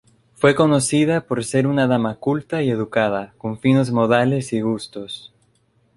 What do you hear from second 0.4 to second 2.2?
conocida por ser una dama